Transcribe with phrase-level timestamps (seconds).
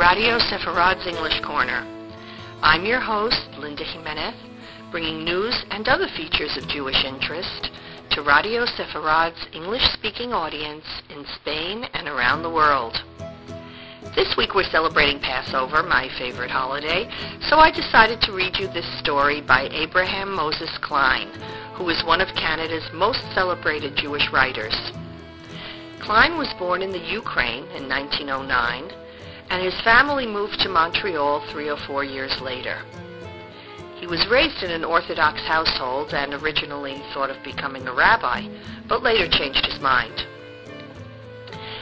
[0.00, 1.84] Radio Sepharad's English Corner.
[2.62, 4.34] I'm your host, Linda Jimenez,
[4.90, 7.68] bringing news and other features of Jewish interest
[8.12, 12.96] to Radio Sepharad's English-speaking audience in Spain and around the world.
[14.16, 17.04] This week we're celebrating Passover, my favorite holiday,
[17.50, 21.28] so I decided to read you this story by Abraham Moses Klein,
[21.74, 24.74] who is one of Canada's most celebrated Jewish writers.
[26.00, 28.99] Klein was born in the Ukraine in 1909,
[29.50, 32.80] and his family moved to Montreal three or four years later.
[33.96, 38.48] He was raised in an Orthodox household and originally thought of becoming a rabbi,
[38.88, 40.24] but later changed his mind.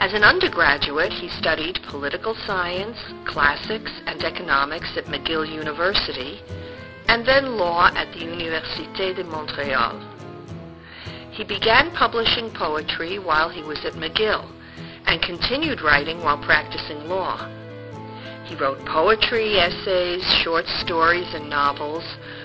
[0.00, 2.96] As an undergraduate, he studied political science,
[3.26, 6.40] classics, and economics at McGill University,
[7.08, 10.02] and then law at the Université de Montréal.
[11.30, 14.48] He began publishing poetry while he was at McGill
[15.06, 17.48] and continued writing while practicing law.
[18.44, 22.04] He wrote poetry, essays, short stories, and novels,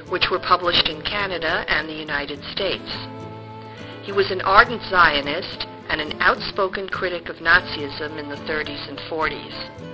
[0.09, 2.92] which were published in Canada and the United States.
[4.03, 9.00] He was an ardent Zionist and an outspoken critic of Nazism in the 30s and
[9.09, 9.86] 40s.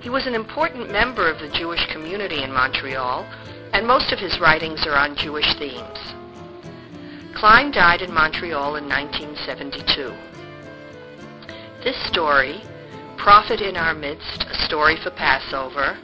[0.00, 3.26] He was an important member of the Jewish community in Montreal,
[3.72, 5.98] and most of his writings are on Jewish themes.
[7.34, 10.12] Klein died in Montreal in 1972.
[11.86, 12.62] This story,
[13.16, 15.96] Prophet in Our Midst, A Story for Passover,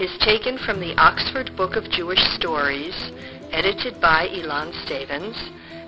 [0.00, 3.12] is taken from the Oxford Book of Jewish Stories,
[3.52, 5.38] edited by Ilan Stavans,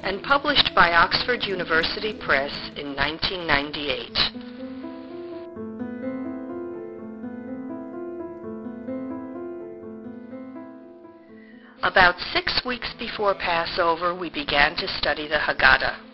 [0.05, 4.17] and published by Oxford University Press in 1998.
[11.83, 16.06] About six weeks before Passover, we began to study the Haggadah.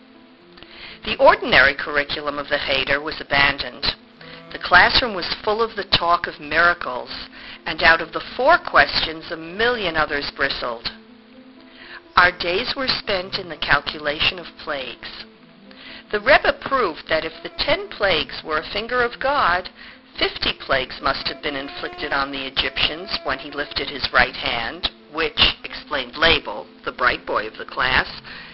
[1.05, 3.85] The ordinary curriculum of the Cheder was abandoned.
[4.53, 7.09] The classroom was full of the talk of miracles,
[7.65, 10.91] and out of the four questions, a million others bristled.
[12.15, 15.25] Our days were spent in the calculation of plagues.
[16.11, 19.69] The Rebbe proved that if the ten plagues were a finger of God,
[20.17, 24.91] fifty plagues must have been inflicted on the Egyptians when he lifted his right hand,
[25.11, 28.07] which, explained Label, the bright boy of the class,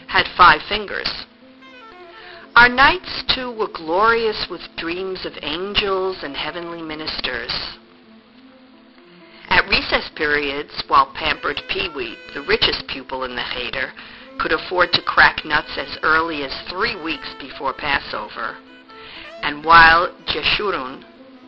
[0.08, 1.26] had five fingers.
[2.56, 7.52] Our nights, too, were glorious with dreams of angels and heavenly ministers.
[9.50, 13.94] At recess periods, while pampered Pee-wee, the richest pupil in the Cheder,
[14.40, 18.58] could afford to crack nuts as early as three weeks before Passover,
[19.44, 21.04] and while Jeshurun,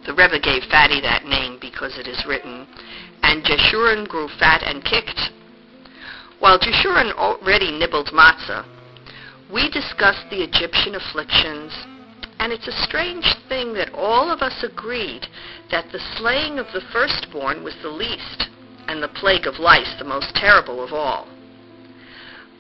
[0.06, 2.68] the Rebbe gave Fatty that name because it is written,
[3.24, 5.32] and Jeshurun grew fat and kicked,
[6.40, 8.66] while Jeshurun already nibbled matzah,
[9.52, 11.74] we discussed the Egyptian afflictions
[12.42, 15.28] and it's a strange thing that all of us agreed
[15.70, 18.50] that the slaying of the firstborn was the least,
[18.88, 21.28] and the plague of lice the most terrible of all.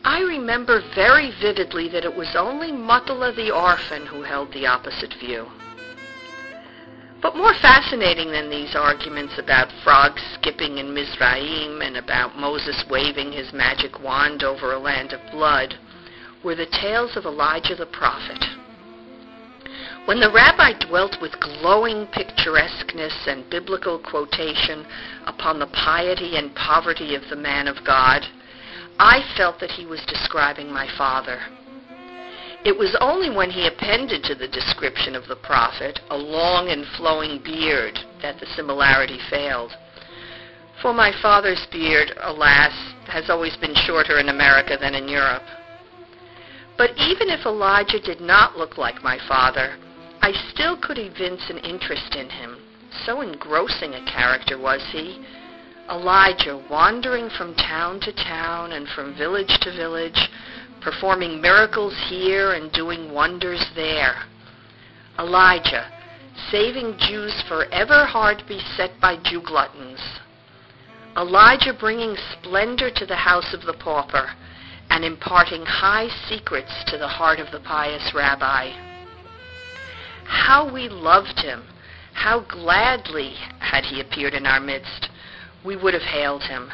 [0.05, 5.15] I remember very vividly that it was only Mutala the orphan who held the opposite
[5.19, 5.47] view.
[7.19, 13.31] But more fascinating than these arguments about frogs skipping in Mizraim and about Moses waving
[13.31, 15.75] his magic wand over a land of blood
[16.43, 18.43] were the tales of Elijah the prophet.
[20.05, 24.85] When the rabbi dwelt with glowing picturesqueness and biblical quotation
[25.27, 28.25] upon the piety and poverty of the man of God,
[28.97, 31.39] I felt that he was describing my father.
[32.63, 36.85] It was only when he appended to the description of the prophet a long and
[36.97, 39.71] flowing beard that the similarity failed.
[40.81, 42.73] For my father's beard, alas,
[43.07, 45.43] has always been shorter in America than in Europe.
[46.81, 49.75] But even if Elijah did not look like my father,
[50.23, 52.57] I still could evince an interest in him.
[53.05, 55.23] So engrossing a character was he.
[55.91, 60.27] Elijah wandering from town to town and from village to village,
[60.81, 64.15] performing miracles here and doing wonders there.
[65.19, 65.85] Elijah,
[66.49, 70.01] saving Jews forever hard beset by Jew gluttons.
[71.15, 74.31] Elijah bringing splendor to the house of the pauper
[74.91, 78.69] and imparting high secrets to the heart of the pious rabbi.
[80.25, 81.63] How we loved him!
[82.11, 85.09] How gladly, had he appeared in our midst,
[85.63, 86.69] we would have hailed him.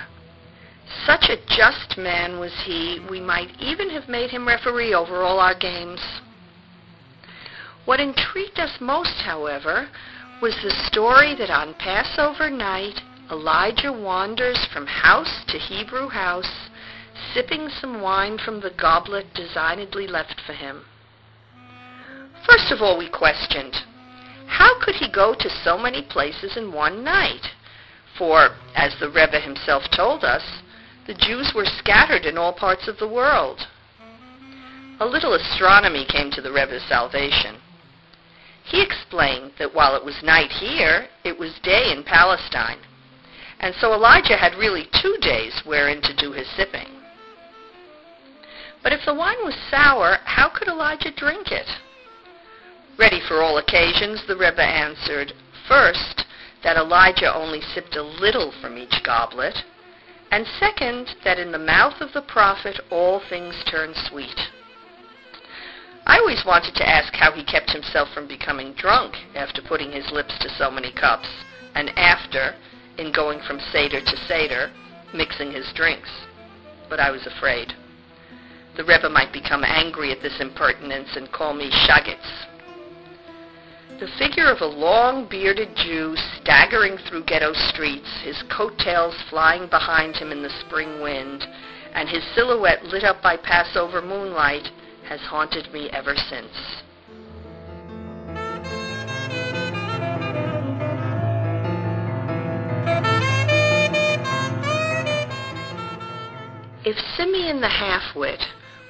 [1.06, 5.40] Such a just man was he, we might even have made him referee over all
[5.40, 6.02] our games.
[7.86, 9.90] What intrigued us most, however,
[10.42, 13.00] was the story that on Passover night
[13.30, 16.70] Elijah wanders from house to Hebrew house,
[17.34, 20.86] sipping some wine from the goblet designedly left for him.
[22.46, 23.75] First of all, we questioned,
[24.48, 27.46] How could he go to so many places in one night?
[28.18, 30.44] For, as the Rebbe himself told us,
[31.06, 33.68] the Jews were scattered in all parts of the world.
[35.00, 37.58] A little astronomy came to the Rebbe's salvation.
[38.63, 42.80] He explained that while it was night here, it was day in Palestine.
[43.60, 46.97] And so Elijah had really two days wherein to do his sipping.
[48.88, 51.68] But if the wine was sour, how could Elijah drink it?
[52.98, 55.34] Ready for all occasions, the Rebbe answered,
[55.68, 56.24] first,
[56.63, 59.62] that Elijah only sipped a little from each goblet,
[60.31, 64.39] and second, that in the mouth of the prophet all things turn sweet.
[66.06, 70.10] I always wanted to ask how he kept himself from becoming drunk after putting his
[70.13, 71.28] lips to so many cups,
[71.75, 72.56] and after,
[72.98, 74.72] in going from Seder to Seder,
[75.13, 76.10] mixing his drinks.
[76.89, 77.74] But I was afraid.
[78.77, 82.45] The Rebbe might become angry at this impertinence and call me Shagitz.
[84.00, 90.31] The figure of a long-bearded Jew staggering through ghetto streets, his coattails flying behind him
[90.31, 91.44] in the spring wind,
[91.95, 94.69] and his silhouette lit up by Passover moonlight,
[95.09, 96.53] has haunted me ever since.
[106.85, 108.39] If Simeon the half-wit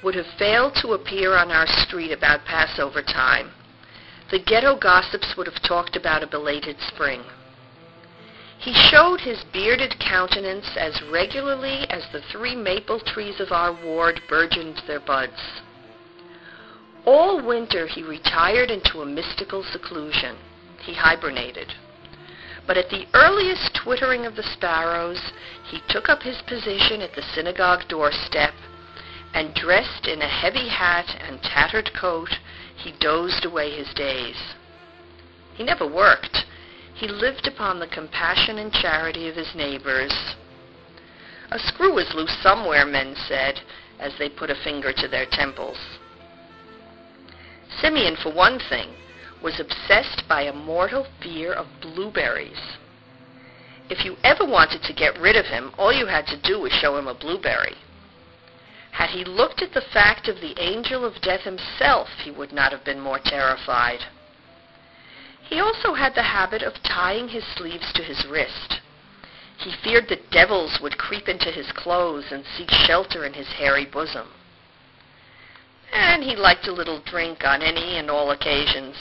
[0.03, 3.51] would have failed to appear on our street about Passover time,
[4.29, 7.23] the ghetto gossips would have talked about a belated spring.
[8.59, 14.21] He showed his bearded countenance as regularly as the three maple trees of our ward
[14.27, 15.61] burgeoned their buds.
[17.05, 20.35] All winter he retired into a mystical seclusion.
[20.81, 21.73] He hibernated.
[22.65, 25.21] But at the earliest twittering of the sparrows,
[25.63, 28.53] he took up his position at the synagogue doorstep,
[29.33, 32.29] and dressed in a heavy hat and tattered coat,
[32.75, 34.38] he dozed away his days.
[35.56, 36.45] He never worked.
[36.94, 40.13] He lived upon the compassion and charity of his neighbors.
[41.51, 43.62] A screw was loose somewhere, men said,
[44.00, 45.77] as they put a finger to their temples.
[47.81, 48.89] Simeon, for one thing,
[49.41, 52.77] was obsessed by a mortal fear of blueberries.
[53.89, 56.71] If you ever wanted to get rid of him, all you had to do was
[56.73, 57.75] show him a blueberry.
[58.97, 62.71] Had he looked at the fact of the angel of death himself, he would not
[62.71, 63.99] have been more terrified.
[65.41, 68.81] He also had the habit of tying his sleeves to his wrist.
[69.57, 73.85] He feared that devils would creep into his clothes and seek shelter in his hairy
[73.85, 74.27] bosom
[75.94, 78.95] and he liked a little drink on any and all occasions.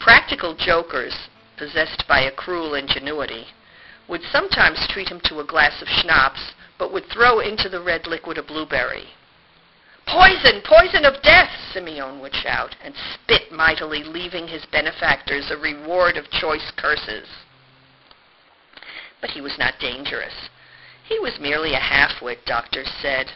[0.00, 1.14] Practical jokers,
[1.56, 3.46] possessed by a cruel ingenuity,
[4.08, 8.06] would sometimes treat him to a glass of schnapps, but would throw into the red
[8.06, 9.08] liquid a blueberry.
[10.06, 10.60] Poison!
[10.62, 11.50] Poison of death!
[11.72, 17.28] Simeon would shout, and spit mightily, leaving his benefactors a reward of choice curses.
[19.20, 20.50] But he was not dangerous.
[21.04, 23.32] He was merely a half-wit, doctors said.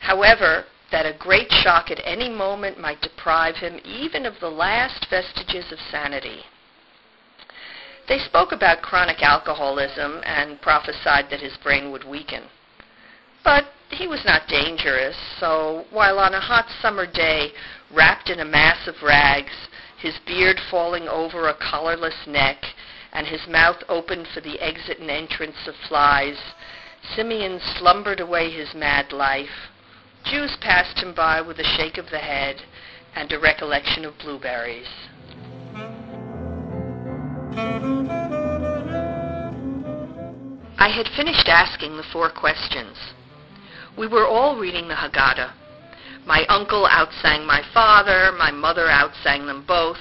[0.00, 5.06] However, that a great shock at any moment might deprive him even of the last
[5.10, 6.44] vestiges of sanity.
[8.08, 12.44] They spoke about chronic alcoholism and prophesied that his brain would weaken.
[13.48, 17.54] But he was not dangerous, so while on a hot summer day,
[17.90, 19.54] wrapped in a mass of rags,
[19.96, 22.62] his beard falling over a collarless neck,
[23.10, 26.36] and his mouth open for the exit and entrance of flies,
[27.16, 29.70] Simeon slumbered away his mad life,
[30.24, 32.60] Jews passed him by with a shake of the head
[33.14, 35.08] and a recollection of blueberries.
[40.78, 43.14] I had finished asking the four questions.
[43.98, 45.52] We were all reading the Haggadah.
[46.24, 49.98] My uncle outsang my father, my mother outsang them both.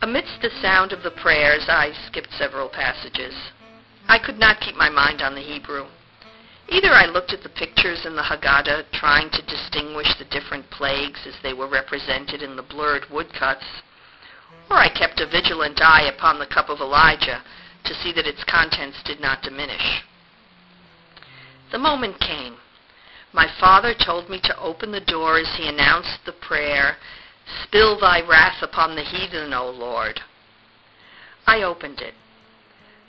[0.00, 3.34] Amidst the sound of the prayers, I skipped several passages.
[4.08, 5.84] I could not keep my mind on the Hebrew.
[6.70, 11.20] Either I looked at the pictures in the Haggadah, trying to distinguish the different plagues
[11.26, 13.66] as they were represented in the blurred woodcuts,
[14.70, 17.42] or I kept a vigilant eye upon the cup of Elijah
[17.84, 20.02] to see that its contents did not diminish.
[21.72, 22.56] The moment came.
[23.32, 26.96] My father told me to open the door as he announced the prayer,
[27.62, 30.20] Spill thy wrath upon the heathen, O Lord.
[31.46, 32.14] I opened it.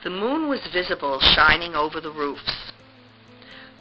[0.04, 2.72] The moon was visible shining over the roofs.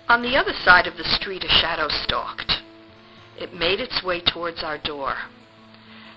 [0.08, 2.62] On the other side of the street a shadow stalked.
[3.38, 5.16] It made its way towards our door.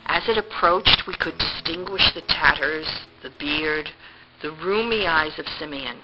[0.05, 2.87] As it approached, we could distinguish the tatters,
[3.21, 3.89] the beard,
[4.41, 5.97] the rheumy eyes of Simeon.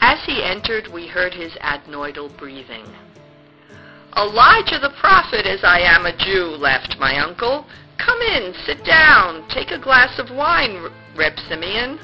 [0.00, 2.86] As he entered, we heard his adenoidal breathing.
[4.16, 7.66] Elijah the prophet, as I am a Jew, laughed my uncle.
[7.98, 11.98] Come in, sit down, take a glass of wine, Reb Simeon.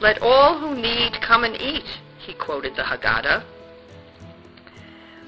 [0.00, 1.86] Let all who need come and eat,
[2.18, 3.44] he quoted the Haggadah.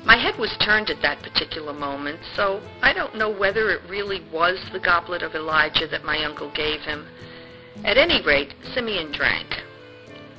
[0.04, 4.24] My head was turned at that particular moment, so I don't know whether it really
[4.32, 7.06] was the goblet of Elijah that my uncle gave him.
[7.84, 9.48] At any rate, Simeon drank.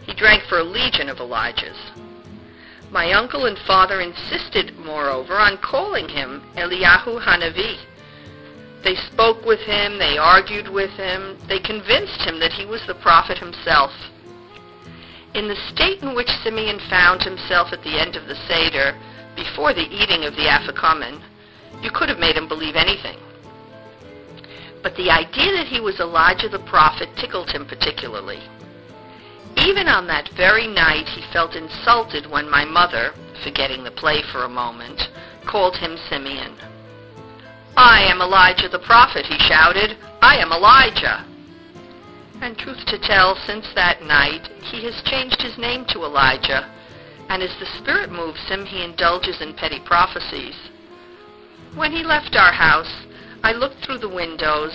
[0.09, 1.77] He drank for a legion of Elijahs.
[2.89, 7.77] My uncle and father insisted, moreover, on calling him Eliyahu Hanavi.
[8.83, 12.95] They spoke with him, they argued with him, they convinced him that he was the
[12.95, 13.91] prophet himself.
[15.35, 18.97] In the state in which Simeon found himself at the end of the Seder,
[19.35, 21.21] before the eating of the afikomen,
[21.83, 23.19] you could have made him believe anything.
[24.81, 28.41] But the idea that he was Elijah the prophet tickled him particularly.
[29.57, 34.43] Even on that very night, he felt insulted when my mother, forgetting the play for
[34.43, 35.01] a moment,
[35.45, 36.55] called him Simeon.
[37.75, 39.97] I am Elijah the prophet, he shouted.
[40.21, 41.25] I am Elijah.
[42.41, 46.69] And truth to tell, since that night, he has changed his name to Elijah
[47.29, 50.55] and as the Spirit moves him, he indulges in petty prophecies.
[51.75, 53.05] When he left our house,
[53.43, 54.73] I looked through the windows,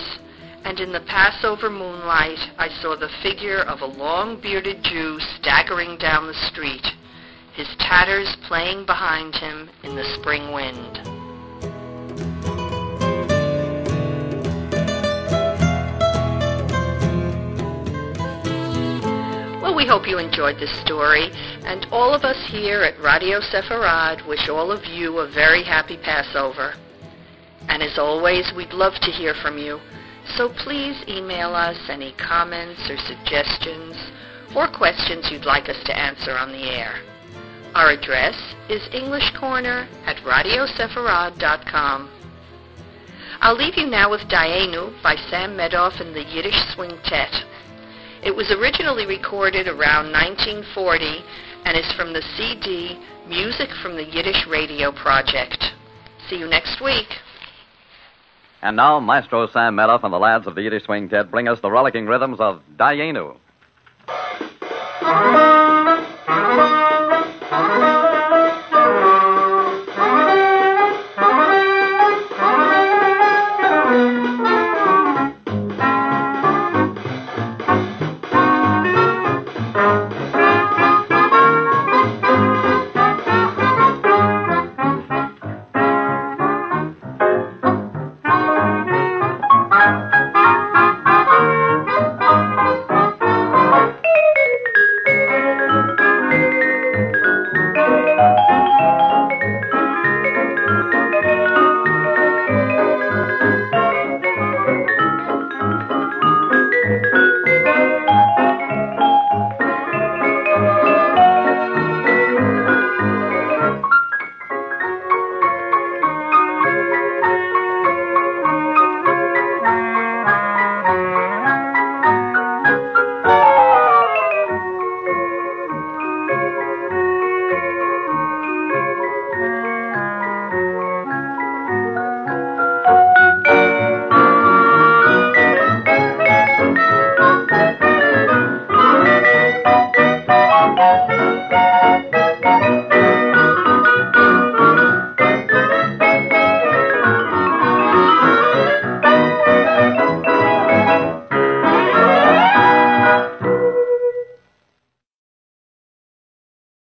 [0.65, 6.25] and in the Passover moonlight, I saw the figure of a long-bearded Jew staggering down
[6.25, 6.85] the street,
[7.53, 10.99] his tatters playing behind him in the spring wind.
[19.61, 21.29] Well, we hope you enjoyed this story.
[21.63, 25.97] And all of us here at Radio Sepharad wish all of you a very happy
[25.97, 26.73] Passover.
[27.69, 29.79] And as always, we'd love to hear from you.
[30.35, 33.95] So please email us any comments or suggestions
[34.55, 36.95] or questions you'd like us to answer on the air.
[37.75, 38.35] Our address
[38.69, 42.09] is English Corner at RadioSepharad.com.
[43.41, 47.43] I'll leave you now with Dayenu by Sam Medoff and the Yiddish Swingtet.
[48.23, 51.23] It was originally recorded around 1940
[51.65, 55.73] and is from the CD Music from the Yiddish Radio Project.
[56.29, 57.07] See you next week.
[58.65, 61.69] And now, Maestro Sam Medoff and the lads of the Yiddish Swingtet bring us the
[61.69, 63.37] rollicking rhythms of Dayenu.